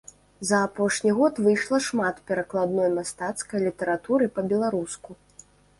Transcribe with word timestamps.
За 0.51 0.61
апошні 0.67 1.11
год 1.19 1.41
выйшла 1.47 1.81
шмат 1.89 2.23
перакладной 2.31 2.89
мастацкай 2.97 3.59
літаратуры 3.69 4.25
па-беларуску. 4.41 5.11